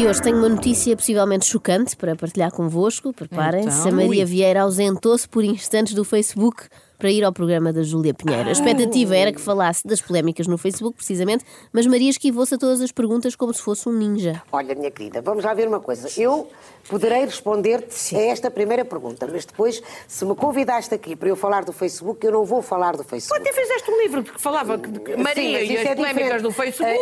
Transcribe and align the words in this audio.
E 0.00 0.06
hoje 0.06 0.22
tenho 0.22 0.38
uma 0.38 0.48
notícia 0.48 0.96
possivelmente 0.96 1.44
chocante 1.44 1.94
para 1.94 2.16
partilhar 2.16 2.50
convosco. 2.50 3.12
Preparem-se. 3.12 3.80
Então, 3.80 4.00
a 4.00 4.06
Maria. 4.06 4.24
Vieira 4.24 4.62
ausentou-se 4.62 5.28
por 5.28 5.44
instantes 5.44 5.92
do 5.92 6.04
Facebook 6.04 6.68
para 7.00 7.10
ir 7.10 7.24
ao 7.24 7.32
programa 7.32 7.72
da 7.72 7.82
Júlia 7.82 8.12
Pinheiro. 8.14 8.48
A 8.48 8.52
expectativa 8.52 9.16
era 9.16 9.32
que 9.32 9.40
falasse 9.40 9.86
das 9.88 10.00
polémicas 10.02 10.46
no 10.46 10.58
Facebook, 10.58 10.96
precisamente, 10.96 11.44
mas 11.72 11.86
Maria 11.86 12.10
esquivou-se 12.10 12.54
a 12.54 12.58
todas 12.58 12.80
as 12.82 12.92
perguntas 12.92 13.34
como 13.34 13.52
se 13.54 13.62
fosse 13.62 13.88
um 13.88 13.92
ninja. 13.92 14.42
Olha, 14.52 14.74
minha 14.74 14.90
querida, 14.90 15.20
vamos 15.22 15.42
lá 15.44 15.54
ver 15.54 15.66
uma 15.66 15.80
coisa. 15.80 16.08
Eu 16.20 16.46
poderei 16.88 17.24
responder-te 17.24 18.16
a 18.16 18.20
esta 18.20 18.50
primeira 18.50 18.84
pergunta, 18.84 19.26
mas 19.30 19.44
depois, 19.46 19.82
se 20.06 20.24
me 20.24 20.34
convidaste 20.34 20.94
aqui 20.94 21.16
para 21.16 21.28
eu 21.28 21.36
falar 21.36 21.64
do 21.64 21.72
Facebook, 21.72 22.24
eu 22.24 22.32
não 22.32 22.44
vou 22.44 22.60
falar 22.60 22.92
do 22.96 23.02
Tu 23.02 23.08
Facebook. 23.08 23.40
até 23.40 23.52
fizeste 23.58 23.90
um 23.90 24.00
livro 24.02 24.22
que 24.22 24.40
falava 24.40 24.76
que 24.78 24.90
que 24.90 25.12
Sim, 25.16 25.22
Maria 25.22 25.58
mas 25.60 25.70
e 25.70 25.76
as 25.78 25.86
é 25.86 25.94
polémicas 25.94 26.14
diferente. 26.14 26.42
do 26.42 26.52
Facebook. 26.52 26.98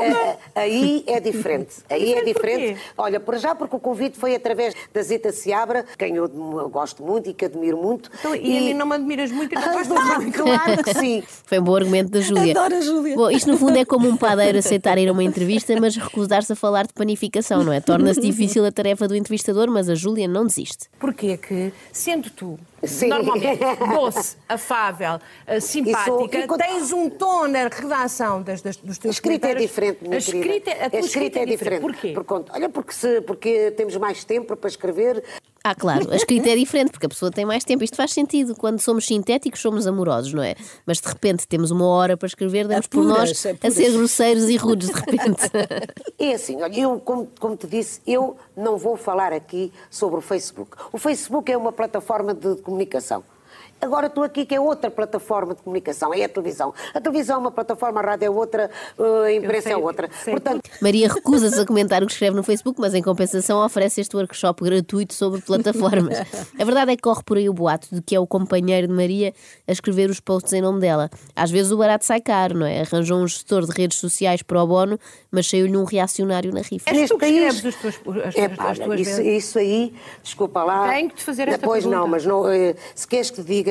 Aí 0.55 1.05
é 1.07 1.21
diferente. 1.21 1.77
Aí 1.91 2.13
é 2.13 2.23
Diferente 2.23 2.35
diferente. 2.35 2.75
porquê? 2.75 2.93
Olha, 2.97 3.19
por 3.21 3.37
já 3.39 3.55
porque 3.55 3.75
o 3.77 3.81
convite 3.81 4.19
foi 4.19 4.35
através 4.35 4.75
da 4.93 5.03
Zita 5.03 5.33
Seabra, 5.33 5.85
quem 5.99 6.15
eu 6.17 6.29
gosto 6.71 7.03
muito 7.03 7.29
e 7.31 7.35
que 7.35 7.45
admiro 7.47 7.77
muito. 7.79 8.11
Então, 8.19 8.35
e 8.35 8.57
a 8.59 8.61
mim 8.61 8.75
não 8.75 8.87
me 8.87 8.95
admiras 8.95 9.31
muito 9.33 9.53
e 9.53 9.55
não 9.55 9.63
Ah, 9.63 9.73
muito. 9.89 10.39
Claro 10.49 10.83
que 10.83 10.95
sim. 10.95 11.23
Foi 11.45 11.59
um 11.59 11.63
bom 11.63 11.77
argumento 11.77 12.11
da 12.11 12.21
Júlia. 12.21 12.53
Adoro 12.53 12.77
a 12.77 12.81
Júlia. 12.81 13.17
Bom, 13.17 13.31
isto 13.31 13.51
no 13.51 13.59
fundo 13.59 13.77
é 13.77 13.85
como 13.85 14.09
um 14.09 14.17
padeiro 14.17 14.59
aceitar 14.59 14.99
ir 14.99 15.09
a 15.09 15.13
uma 15.13 15.23
entrevista, 15.23 15.79
mas 15.81 15.97
recusar-se 15.97 16.53
a 16.53 16.57
falar 16.57 16.87
de 16.87 16.93
panificação, 16.93 17.65
não 17.65 17.73
é? 17.73 17.81
Torna-se 17.81 18.21
difícil 18.21 18.65
a 18.65 18.73
tarefa 18.73 19.07
do 19.09 19.15
entrevistador, 19.15 19.69
mas 19.71 19.89
a 19.89 19.95
Júlia 19.95 20.29
não 20.29 20.47
desiste. 20.47 20.87
Porquê 20.99 21.37
que, 21.37 21.73
sendo 21.93 22.31
tu 22.31 22.59
Sim. 22.85 23.09
normalmente 23.09 23.59
doce, 23.95 24.37
afável, 24.49 25.19
eh, 25.47 25.61
simpática, 25.61 26.47
quando- 26.47 26.61
tens 26.61 26.93
um 26.93 27.11
tom 27.11 27.49
na 27.49 27.69
redação 27.69 28.43
das, 28.43 28.63
das- 28.63 28.77
dos 28.77 28.99
A 28.99 29.01
teus 29.01 29.17
escrita 29.17 29.49
é 29.49 29.55
diferente, 29.55 29.99
minha 30.03 30.15
a 30.15 30.19
escrita, 30.19 30.49
querida. 30.71 30.87
a 30.87 30.91
tua 30.91 31.01
escrita 31.01 31.39
é 31.41 31.47
diferente. 31.47 31.81
Porquê? 31.81 32.13
Por 32.13 32.25
conta- 32.25 32.53
olha, 32.55 32.69
porque, 32.69 32.93
se, 32.93 33.21
porque 33.23 33.71
temos 33.73 33.97
mais 33.97 34.25
tempo 34.25 34.57
para 34.57 34.69
escrever. 34.69 35.23
Ah, 35.65 35.75
claro, 35.75 36.11
a 36.13 36.17
escrita 36.17 36.49
é 36.49 36.57
diferente 36.57 36.93
porque 36.93 37.05
a 37.07 37.09
pessoa 37.09 37.33
tem 37.33 37.45
mais 37.45 37.65
tempo. 37.65 37.83
Isto 37.83 37.97
faz 37.97 38.13
sentido. 38.13 38.55
Quando 38.55 38.79
somos 38.81 39.05
sintéticos, 39.05 39.61
somos 39.61 39.87
amorosos, 39.89 40.33
não 40.33 40.43
é? 40.43 40.55
Mas 40.87 40.99
de 41.01 41.09
repente 41.09 41.47
temos 41.49 41.71
uma 41.73 41.85
hora 41.85 42.17
para 42.17 42.27
escrever, 42.29 42.67
damos 42.69 42.87
por 42.87 43.01
Apuras, 43.01 43.45
nós 43.45 43.47
a 43.63 43.71
ser 43.71 43.91
grosseiros 43.93 44.49
e 44.49 44.57
rudes 44.57 44.89
de 44.89 44.95
repente. 44.95 45.43
É 46.21 46.33
assim, 46.35 46.61
olha, 46.61 46.81
eu, 46.81 46.99
como, 46.99 47.29
como 47.39 47.57
te 47.57 47.67
disse, 47.69 48.01
eu 48.05 48.37
não 48.57 48.77
vou 48.77 48.97
falar 48.97 49.33
aqui 49.33 49.73
sobre 49.89 50.19
o 50.19 50.21
Facebook. 50.21 50.77
O 50.93 50.99
Facebook 50.99 51.51
é 51.51 51.57
uma 51.57 51.71
plataforma 51.71 52.35
de 52.35 52.57
comunicação. 52.69 53.25
Agora 53.81 54.07
estou 54.09 54.25
aqui 54.25 54.45
que 54.45 54.55
é 54.55 54.61
outra 54.61 54.91
plataforma 54.91 55.55
de 55.55 55.63
comunicação, 55.63 56.13
é 56.13 56.25
a 56.25 56.29
televisão. 56.29 56.75
A 56.93 57.01
televisão 57.01 57.37
é 57.37 57.39
uma 57.39 57.51
plataforma, 57.51 58.01
a 58.01 58.03
rádio 58.03 58.27
é 58.27 58.31
outra, 58.31 58.71
a 59.25 59.33
imprensa 59.33 59.63
sei, 59.65 59.73
é 59.73 59.77
outra. 59.77 60.09
Portanto, 60.25 60.69
Maria 60.83 61.09
recusa-se 61.09 61.61
a 61.61 61.65
comentar 61.67 62.03
o 62.03 62.07
que 62.07 62.13
escreve 62.13 62.35
no 62.37 62.43
Facebook, 62.43 62.81
mas 62.81 62.95
em 62.95 63.03
compensação 63.03 63.65
oferece 63.65 64.01
este 64.01 64.17
workshop 64.17 64.65
gratuito 64.65 65.15
sobre 65.15 65.41
plataformas. 65.41 66.19
A 66.59 66.65
verdade 66.65 66.93
é 66.93 66.97
que 66.97 67.03
corre 67.03 67.23
por 67.25 67.37
aí 67.37 67.49
o 67.49 67.53
boato 67.53 67.89
de 67.93 68.03
que 68.03 68.15
é 68.17 68.21
o 68.21 68.27
companheiro 68.27 68.89
de 68.89 68.93
Maria 68.93 69.33
a 69.67 69.73
escrever 69.73 70.11
os 70.11 70.21
posts 70.21 70.53
em 70.53 70.61
nome 70.61 70.81
dela. 70.81 71.09
Às 71.37 71.51
vezes 71.51 71.71
o 71.71 71.77
barato 71.79 72.05
sai 72.05 72.21
caro, 72.21 72.59
não 72.59 72.67
é? 72.67 72.81
Arranjou 72.81 73.19
um 73.19 73.27
gestor 73.29 73.65
de 73.65 73.73
redes 73.73 73.99
sociais 73.99 74.43
pro 74.43 74.67
bono, 74.67 74.99
mas 75.31 75.47
saiu-lhe 75.49 75.77
um 75.77 75.85
reacionário 75.85 76.53
na 76.53 76.61
rifa. 76.63 76.91
És 76.91 76.97
neste 76.97 77.15
tu 77.15 77.19
que 77.19 77.27
país. 77.27 77.55
escreves 77.55 77.65
os 77.65 77.81
teus- 78.03 78.17
as- 78.27 78.37
É 78.37 78.47
as- 78.47 78.57
pá, 78.57 78.71
as 78.71 78.79
tuas 78.79 79.01
isso, 79.01 79.17
vezes? 79.23 79.45
isso 79.45 79.59
aí, 79.59 79.95
desculpa 80.23 80.65
lá. 80.65 80.89
Tenho 80.89 81.09
que 81.11 81.17
te 81.17 81.23
fazer 81.25 81.49
esta 81.49 81.65
Pois 81.67 81.85
pergunta. 81.85 82.01
não, 82.01 82.09
mas 82.09 82.25
não, 82.27 82.49
eh, 82.51 82.75
se 82.95 83.07
queres 83.07 83.31
que 83.31 83.43
te 83.43 83.47
diga, 83.47 83.68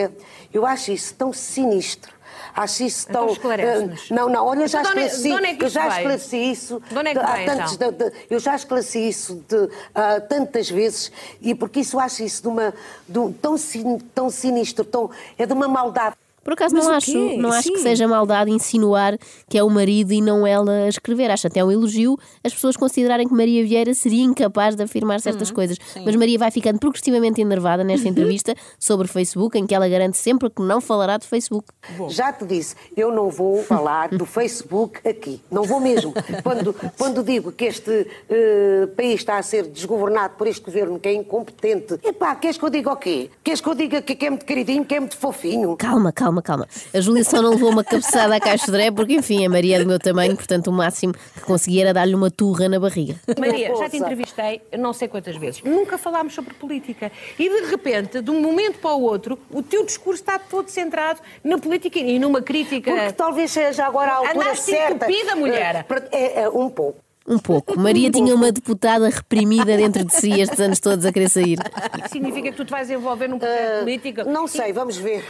eu 0.53 0.66
acho 0.66 0.92
isso 0.92 1.14
tão 1.16 1.31
sinistro. 1.34 2.16
Acho 2.56 2.84
isso 2.84 3.06
Então 3.09 3.28
tão. 3.36 3.52
eh, 3.52 3.90
não, 4.09 4.30
não, 4.30 4.45
olha, 4.48 4.62
eu 4.64 4.67
já 4.67 4.80
Então, 4.81 4.92
esclareci. 4.94 5.31
é 5.31 5.56
que 5.56 5.64
eu 5.64 5.67
isso 5.67 5.73
já 5.76 5.88
esclareci 5.90 6.38
isso. 6.52 6.81
De 6.90 6.97
onde 6.97 7.09
é 7.09 7.13
que 7.13 7.19
há 7.19 7.31
veio, 7.34 7.46
tantos- 7.46 7.74
então? 7.74 7.91
de- 7.91 7.97
de- 8.09 8.13
eu 8.31 8.40
já 8.40 8.56
esclareci 8.56 9.08
isso 9.08 9.44
de, 9.47 9.69
ah, 9.94 10.19
tantas 10.22 10.69
vezes 10.69 11.12
e 11.40 11.53
porque 11.53 11.81
isso 11.81 12.00
acho 12.00 12.24
isso 12.24 12.41
de 12.41 12.47
uma, 12.47 12.74
de 13.08 13.34
tão, 13.41 13.58
sin- 13.58 14.00
tão 14.13 14.30
sinistro, 14.30 14.84
tão, 14.84 15.09
é 15.38 15.46
de 15.46 15.53
uma 15.53 15.68
maldade. 15.68 16.16
Por 16.47 16.53
acaso 16.53 16.74
Mas 16.74 16.85
não 16.85 16.94
acho, 16.94 17.12
quê? 17.12 17.35
não 17.38 17.52
acho 17.52 17.69
que 17.69 17.75
Sim. 17.75 17.84
seja 17.84 18.08
maldade 18.08 18.50
insinuar 18.50 19.18
que 19.50 19.58
é 19.58 19.63
o 19.63 19.69
marido 19.69 20.13
e 20.13 20.22
não 20.22 20.47
ela 20.47 20.72
a 20.72 20.88
escrever. 20.88 21.30
Acho 21.30 21.47
até 21.47 21.62
um 21.62 21.69
elogio 21.69 22.18
as 22.41 22.53
pessoas 22.53 22.78
considerarem 22.78 23.28
que 23.28 23.34
Maria 23.34 23.66
Vieira 23.66 23.94
seria 23.94 24.24
incapaz 24.24 24.74
de 24.74 24.81
afirmar 24.81 25.19
certas 25.19 25.52
coisas. 25.52 25.78
Mas 26.06 26.16
Maria 26.16 26.40
vai 26.40 26.50
ficando 26.50 26.80
progressivamente 26.80 27.41
enervada 27.41 27.84
nesta 27.84 28.08
entrevista 28.08 28.56
sobre 28.80 29.08
o 29.08 29.09
Facebook, 29.09 29.58
em 29.59 29.68
que 29.68 29.75
ela 29.75 29.90
garante 29.90 30.16
sempre 30.16 30.50
que 30.50 30.62
não 30.62 30.80
falará 30.80 31.18
de 31.18 31.28
Facebook. 31.28 31.68
Já 32.08 32.31
te 32.31 32.46
disse, 32.46 32.75
eu 32.96 33.12
não 33.12 33.29
vou 33.29 33.62
falar 33.62 34.08
do 34.08 34.25
Facebook 34.25 35.06
aqui. 35.06 35.41
Não 35.52 35.64
vou 35.64 35.81
mesmo. 35.81 36.14
Quando, 36.44 36.74
quando 36.97 37.24
digo 37.24 37.52
que 37.52 37.66
este 37.66 38.08
eh, 38.29 38.88
país 38.96 39.16
está 39.16 39.38
a 39.38 39.44
ser 39.44 39.68
desgovernado 39.68 40.35
por 40.38 40.47
este 40.47 40.64
governo 40.64 40.97
que 40.97 41.09
é 41.09 41.14
incompetente, 41.14 42.00
epá, 42.06 42.34
queres 42.35 42.58
que 42.58 42.64
eu 42.64 42.69
diga 42.69 42.94
o 42.94 42.96
quê? 42.96 43.29
Queres 43.44 43.59
que 43.59 43.68
eu 43.68 43.75
diga 43.75 44.02
que 44.02 44.25
é 44.25 44.29
muito 44.29 44.46
queridinho, 44.46 44.85
que 44.85 44.96
é 44.96 45.00
muito 45.02 45.18
fofinho? 45.18 45.75
Calma, 45.75 46.14
calma, 46.14 46.37
calma. 46.42 46.68
A 46.94 47.00
Júlia 47.00 47.24
só 47.24 47.42
não 47.42 47.52
levou 47.52 47.70
uma 47.70 47.84
cabeçada 47.84 48.36
à 48.36 48.40
caixa 48.40 48.66
de 48.66 48.72
dré, 48.72 48.92
porque 48.92 49.14
enfim, 49.14 49.46
a 49.46 49.50
Maria 49.50 49.78
é 49.78 49.80
do 49.80 49.86
meu 49.86 50.00
tamanho, 50.00 50.36
portanto 50.36 50.68
o 50.68 50.72
máximo 50.72 51.14
que 51.14 51.42
conseguia 51.42 51.84
era 51.84 51.94
dar-lhe 51.94 52.16
uma 52.16 52.31
turra 52.31 52.70
na 52.70 52.80
barriga. 52.80 53.16
Maria, 53.40 53.75
já 53.75 53.90
te 53.90 53.98
entrevistei 53.98 54.62
não 54.78 54.94
sei 54.94 55.08
quantas 55.08 55.36
vezes. 55.36 55.62
Nunca 55.64 55.97
falámos 55.97 56.34
sobre 56.34 56.53
política. 56.53 57.12
E 57.38 57.50
de 57.50 57.70
repente, 57.70 58.22
de 58.22 58.31
um 58.31 58.42
momento 58.42 58.80
para 58.80 58.94
o 58.94 59.02
outro, 59.02 59.40
o 59.52 59.62
teu 59.62 59.86
discurso 59.86 60.22
está 60.22 60.40
todo 60.40 60.70
centrado 60.70 61.20
na 61.44 61.58
política 61.58 62.00
e 62.00 62.20
numa 62.20 62.42
crítica. 62.42 62.92
Porque 62.92 63.14
talvez 63.14 63.52
seja 63.52 63.86
agora 63.86 64.12
a 64.12 64.16
altura 64.16 64.42
Andaste 64.42 64.72
certa. 64.72 65.06
entupida, 65.06 65.36
mulher. 65.36 65.86
É, 66.12 66.42
é, 66.42 66.50
um 66.50 66.70
pouco. 66.70 67.06
Um 67.28 67.38
pouco. 67.38 67.78
Maria 67.78 68.10
tinha 68.10 68.34
uma 68.34 68.52
deputada 68.54 69.10
reprimida 69.10 69.76
dentro 69.76 70.06
de 70.06 70.16
si 70.16 70.40
estes 70.40 70.60
anos 70.62 70.80
todos 70.80 71.06
a 71.06 71.12
querer 71.12 71.30
sair. 71.30 71.58
Isso 72.00 72.14
significa 72.14 72.52
que 72.52 72.56
tu 72.56 72.64
te 72.64 72.72
vais 72.72 72.90
envolver 72.90 73.28
num 73.28 73.38
projeto 73.38 73.80
político. 73.80 74.22
Eh, 74.22 74.24
Não 74.24 74.48
sei, 74.48 74.72
vamos 74.72 74.96
ver. 74.96 75.26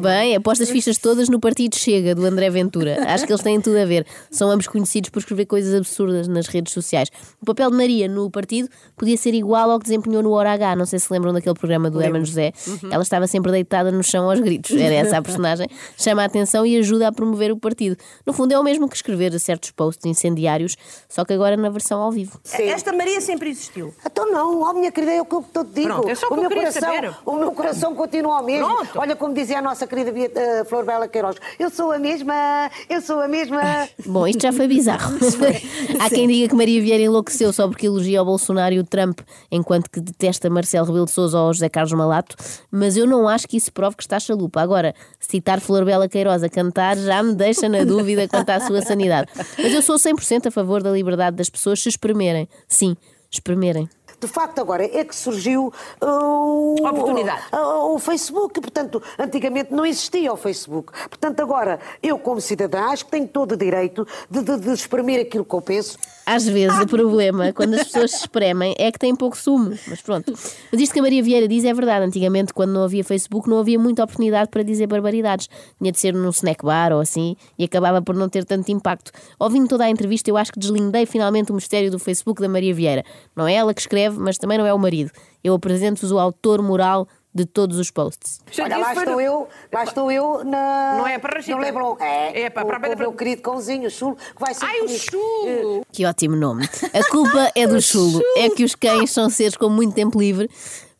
Bem, 0.00 0.34
aposto 0.36 0.62
as 0.62 0.70
fichas 0.70 0.96
todas 0.98 1.28
no 1.28 1.38
Partido 1.38 1.76
Chega, 1.76 2.14
do 2.14 2.24
André 2.24 2.48
Ventura. 2.50 2.96
Acho 3.12 3.26
que 3.26 3.32
eles 3.32 3.42
têm 3.42 3.60
tudo 3.60 3.76
a 3.78 3.84
ver. 3.84 4.06
São 4.30 4.50
ambos 4.50 4.66
conhecidos 4.68 5.10
por 5.10 5.18
escrever 5.18 5.46
coisas 5.46 5.74
absurdas 5.74 6.26
nas 6.28 6.46
redes 6.46 6.72
sociais. 6.72 7.08
O 7.40 7.44
papel 7.44 7.70
de 7.70 7.76
Maria 7.76 8.08
no 8.08 8.30
partido 8.30 8.68
podia 8.96 9.16
ser 9.16 9.34
igual 9.34 9.70
ao 9.70 9.78
que 9.78 9.84
desempenhou 9.84 10.22
no 10.22 10.30
Hora 10.32 10.52
H. 10.52 10.76
Não 10.76 10.86
sei 10.86 10.98
se 10.98 11.12
lembram 11.12 11.32
daquele 11.32 11.54
programa 11.54 11.90
do 11.90 12.00
Herman 12.00 12.24
José. 12.24 12.52
Ela 12.90 13.02
estava 13.02 13.26
sempre 13.26 13.52
deitada 13.52 13.90
no 13.92 14.02
chão 14.02 14.30
aos 14.30 14.40
gritos. 14.40 14.70
Era 14.76 14.94
essa 14.94 15.18
a 15.18 15.22
personagem. 15.22 15.66
Chama 15.98 16.22
a 16.22 16.24
atenção 16.24 16.64
e 16.64 16.76
ajuda 16.78 17.08
a 17.08 17.12
promover 17.12 17.52
o 17.52 17.56
partido. 17.58 17.96
No 18.26 18.32
fundo, 18.32 18.52
é 18.52 18.58
o 18.58 18.64
mesmo 18.64 18.88
que 18.88 18.96
escrever 18.96 19.38
certos 19.38 19.70
posts 19.72 20.04
incendiários, 20.22 20.76
só 21.08 21.24
que 21.24 21.32
agora 21.32 21.56
na 21.56 21.68
versão 21.68 22.00
ao 22.00 22.12
vivo. 22.12 22.38
Sim. 22.44 22.64
Esta 22.64 22.92
Maria 22.92 23.20
sempre 23.20 23.50
existiu. 23.50 23.92
Então 24.04 24.30
não, 24.30 24.62
ó 24.62 24.72
minha 24.72 24.92
querida, 24.92 25.12
é 25.12 25.20
o 25.20 25.24
que 25.24 25.34
eu 25.34 25.42
te 25.42 25.64
digo. 25.74 25.88
Pronto, 25.88 26.08
é 26.08 26.14
só 26.14 26.26
o 26.26 26.28
que 26.28 26.34
eu 26.34 26.40
meu 26.40 26.48
queria 26.48 26.72
coração, 26.72 26.94
saber. 26.94 27.14
o 27.26 27.32
meu 27.36 27.52
coração 27.52 27.94
continua 27.94 28.40
o 28.40 28.44
mesmo. 28.44 28.66
Pronto. 28.66 28.98
Olha 28.98 29.16
como 29.16 29.34
dizia 29.34 29.58
a 29.58 29.62
nossa 29.62 29.86
querida 29.86 30.12
eh, 30.16 30.64
Flor 30.64 30.84
Bela 30.84 31.08
Queiroz, 31.08 31.36
eu 31.58 31.70
sou 31.70 31.92
a 31.92 31.98
mesma, 31.98 32.70
eu 32.88 33.00
sou 33.00 33.20
a 33.20 33.28
mesma. 33.28 33.88
Bom, 34.06 34.26
isto 34.26 34.42
já 34.42 34.52
foi 34.52 34.68
bizarro. 34.68 35.12
Há 36.00 36.08
quem 36.08 36.28
diga 36.28 36.48
que 36.48 36.54
Maria 36.54 36.80
Vieira 36.80 37.02
enlouqueceu 37.02 37.52
só 37.52 37.66
porque 37.68 37.86
elogia 37.86 38.22
o 38.22 38.24
Bolsonaro 38.24 38.74
e 38.74 38.78
o 38.78 38.84
Trump, 38.84 39.20
enquanto 39.50 39.90
que 39.90 40.00
detesta 40.00 40.48
Marcelo 40.48 40.86
Rebelo 40.86 41.06
de 41.06 41.10
Sousa 41.10 41.38
ou 41.38 41.52
José 41.52 41.68
Carlos 41.68 41.92
Malato, 41.92 42.36
mas 42.70 42.96
eu 42.96 43.06
não 43.06 43.28
acho 43.28 43.46
que 43.48 43.56
isso 43.56 43.72
prove 43.72 43.96
que 43.96 44.02
está 44.02 44.18
chalupa. 44.20 44.60
Agora, 44.60 44.94
citar 45.18 45.60
Flor 45.60 45.84
Bela 45.84 46.08
Queiroz 46.08 46.42
a 46.42 46.48
cantar 46.48 46.96
já 46.96 47.22
me 47.22 47.34
deixa 47.34 47.68
na 47.68 47.84
dúvida 47.84 48.28
quanto 48.28 48.50
à 48.50 48.60
sua 48.60 48.82
sanidade. 48.82 49.28
Mas 49.58 49.72
eu 49.72 49.82
sou 49.82 49.96
100% 49.96 50.11
a 50.48 50.50
favor 50.50 50.82
da 50.82 50.90
liberdade 50.90 51.36
das 51.36 51.50
pessoas 51.50 51.80
se 51.80 51.88
espremerem. 51.88 52.48
Sim, 52.68 52.96
espremerem. 53.30 53.88
De 54.22 54.28
facto, 54.28 54.60
agora 54.60 54.84
é 54.84 55.04
que 55.04 55.16
surgiu 55.16 55.72
uh, 56.00 56.06
o, 56.06 56.76
Oportunidade. 56.86 57.42
o, 57.52 57.96
o 57.96 57.98
Facebook. 57.98 58.60
Portanto, 58.60 59.02
antigamente 59.18 59.74
não 59.74 59.84
existia 59.84 60.32
o 60.32 60.36
Facebook. 60.36 60.92
Portanto, 61.08 61.40
agora, 61.40 61.80
eu, 62.00 62.16
como 62.20 62.40
cidadã, 62.40 62.84
acho 62.84 63.04
que 63.04 63.10
tenho 63.10 63.26
todo 63.26 63.52
o 63.52 63.56
direito 63.56 64.06
de, 64.30 64.42
de, 64.42 64.58
de 64.58 64.70
exprimir 64.70 65.20
aquilo 65.20 65.44
que 65.44 65.54
eu 65.54 65.60
penso. 65.60 65.98
Às 66.24 66.46
vezes 66.46 66.78
o 66.78 66.86
problema, 66.86 67.52
quando 67.52 67.74
as 67.74 67.84
pessoas 67.84 68.12
se 68.12 68.18
espremem, 68.18 68.74
é 68.78 68.92
que 68.92 68.98
têm 68.98 69.14
pouco 69.14 69.36
sumo. 69.36 69.76
Mas 69.88 70.00
pronto. 70.00 70.32
Mas 70.70 70.80
isto 70.80 70.92
que 70.92 71.00
a 71.00 71.02
Maria 71.02 71.22
Vieira 71.22 71.48
diz 71.48 71.64
é 71.64 71.74
verdade. 71.74 72.06
Antigamente, 72.06 72.54
quando 72.54 72.70
não 72.70 72.84
havia 72.84 73.02
Facebook, 73.02 73.48
não 73.50 73.58
havia 73.58 73.78
muita 73.78 74.04
oportunidade 74.04 74.48
para 74.48 74.62
dizer 74.62 74.86
barbaridades. 74.86 75.48
Tinha 75.78 75.90
de 75.90 75.98
ser 75.98 76.14
num 76.14 76.30
snack 76.30 76.64
bar 76.64 76.92
ou 76.92 77.00
assim 77.00 77.36
e 77.58 77.64
acabava 77.64 78.00
por 78.00 78.14
não 78.14 78.28
ter 78.28 78.44
tanto 78.44 78.70
impacto. 78.70 79.10
Ouvindo 79.38 79.68
toda 79.68 79.84
a 79.84 79.90
entrevista, 79.90 80.30
eu 80.30 80.36
acho 80.36 80.52
que 80.52 80.60
deslindei 80.60 81.06
finalmente 81.06 81.50
o 81.50 81.54
mistério 81.54 81.90
do 81.90 81.98
Facebook 81.98 82.40
da 82.40 82.48
Maria 82.48 82.72
Vieira. 82.72 83.04
Não 83.34 83.48
é 83.48 83.54
ela 83.54 83.74
que 83.74 83.80
escreve, 83.80 84.11
mas 84.18 84.38
também 84.38 84.58
não 84.58 84.66
é 84.66 84.72
o 84.74 84.78
marido. 84.78 85.10
Eu 85.42 85.54
apresento-vos 85.54 86.12
o 86.12 86.18
autor 86.18 86.62
moral 86.62 87.06
de 87.34 87.46
todos 87.46 87.78
os 87.78 87.90
posts. 87.90 88.40
Olha, 88.60 88.76
lá 88.76 88.92
estou 88.92 89.18
eu, 89.20 89.48
lá 89.72 89.84
estou 89.84 90.12
eu 90.12 90.44
na. 90.44 90.96
Não 90.98 91.06
é 91.06 91.18
para 91.18 91.36
Rachita. 91.36 91.56
No 91.56 91.62
Leblon. 91.62 91.96
É, 91.98 92.42
É 92.42 92.50
para- 92.50 92.66
para- 92.66 92.78
com 92.80 92.86
o 92.86 92.90
para- 92.90 92.96
meu 92.98 93.12
querido 93.14 93.40
cãozinho, 93.42 93.86
o 93.86 93.90
chulo, 93.90 94.16
que 94.16 94.38
vai 94.40 94.52
ser. 94.52 94.66
Ai, 94.66 94.80
o 94.82 94.88
chulo! 94.88 95.86
Que 95.90 96.04
ótimo 96.04 96.36
nome. 96.36 96.68
A 96.92 97.08
culpa 97.10 97.50
é 97.54 97.66
do 97.66 97.80
chulo. 97.82 98.20
É 98.36 98.50
que 98.50 98.62
os 98.64 98.74
cães 98.74 99.10
são 99.10 99.30
seres 99.30 99.56
com 99.56 99.70
muito 99.70 99.94
tempo 99.94 100.18
livre, 100.20 100.50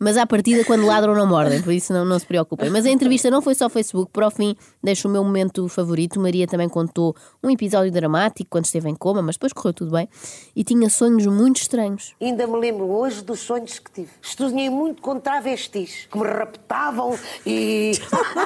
Mas 0.02 0.16
à 0.16 0.26
partida, 0.26 0.64
quando 0.64 0.84
ladram, 0.84 1.14
não 1.14 1.28
mordem, 1.28 1.62
por 1.62 1.72
isso 1.72 1.92
não, 1.92 2.04
não 2.04 2.18
se 2.18 2.26
preocupem. 2.26 2.68
Mas 2.68 2.84
a 2.84 2.90
entrevista 2.90 3.30
não 3.30 3.40
foi 3.40 3.54
só 3.54 3.68
Facebook, 3.68 4.10
para 4.12 4.26
o 4.26 4.30
fim, 4.32 4.56
deixo 4.82 5.06
o 5.06 5.10
meu 5.10 5.22
momento 5.22 5.68
favorito. 5.68 6.18
Maria 6.18 6.44
também 6.44 6.68
contou 6.68 7.14
um 7.40 7.48
episódio 7.48 7.92
dramático 7.92 8.50
quando 8.50 8.64
esteve 8.64 8.88
em 8.88 8.96
coma, 8.96 9.22
mas 9.22 9.36
depois 9.36 9.52
correu 9.52 9.72
tudo 9.72 9.92
bem. 9.92 10.08
E 10.56 10.64
tinha 10.64 10.90
sonhos 10.90 11.24
muito 11.26 11.58
estranhos. 11.58 12.16
Ainda 12.20 12.48
me 12.48 12.58
lembro 12.58 12.90
hoje 12.90 13.22
dos 13.22 13.38
sonhos 13.38 13.78
que 13.78 13.92
tive. 13.92 14.10
Sonhei 14.20 14.68
muito 14.68 15.00
com 15.00 15.20
travestis 15.20 16.08
que 16.10 16.18
me 16.18 16.26
raptavam 16.26 17.16
e. 17.46 17.92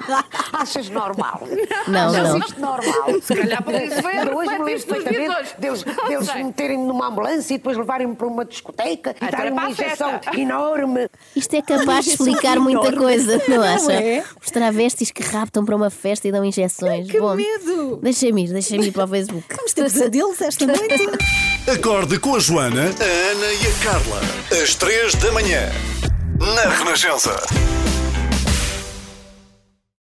Achas 0.52 0.90
normal? 0.90 1.40
Não, 1.88 2.08
Achas 2.10 2.28
não. 2.28 2.38
isto 2.38 2.60
normal? 2.60 3.22
Se 3.22 3.34
calhar 3.34 3.64
isso 3.82 4.02
foi 4.02 4.12
Ainda 4.12 4.36
hoje 4.36 4.58
me 4.58 4.64
lembro 4.64 4.86
perfeitamente 4.86 5.56
deles, 5.58 5.82
deles 6.06 6.26
Sei. 6.26 6.34
me 6.36 6.44
meterem 6.44 6.78
numa 6.78 7.06
ambulância 7.06 7.54
e 7.54 7.56
depois 7.56 7.78
levarem-me 7.78 8.14
para 8.14 8.26
uma 8.26 8.44
discoteca 8.44 9.16
e 9.18 9.30
darem 9.30 9.52
uma 9.52 9.70
injeção 9.70 10.20
enorme. 10.36 11.08
Isto 11.34 11.45
é 11.54 11.62
capaz 11.62 12.04
de 12.06 12.12
explicar 12.12 12.58
muita 12.58 12.92
coisa, 12.92 13.40
não 13.46 13.62
acha? 13.62 13.92
é? 13.92 14.24
Os 14.42 14.50
travestis 14.50 15.10
que 15.10 15.22
raptam 15.22 15.64
para 15.64 15.76
uma 15.76 15.90
festa 15.90 16.26
e 16.26 16.32
dão 16.32 16.44
injeções. 16.44 17.10
Que 17.10 17.20
Bom, 17.20 17.36
medo! 17.36 18.00
Deixa-me 18.02 18.44
ir, 18.44 18.52
deixa-me 18.52 18.86
ir 18.88 18.92
para 18.92 19.04
o 19.04 19.08
Facebook. 19.08 19.44
Vamos 19.54 19.72
ter 19.72 19.82
pesadelos 19.82 20.40
esta 20.40 20.66
noite. 20.66 21.06
Acorde 21.70 22.18
com 22.18 22.34
a 22.34 22.38
Joana, 22.38 22.82
a 22.84 23.30
Ana 23.32 23.52
e 23.52 23.66
a 23.66 23.84
Carla. 23.84 24.20
Às 24.62 24.74
três 24.74 25.14
da 25.16 25.30
manhã. 25.32 25.68
Na 26.38 26.70
Renascença. 26.76 27.36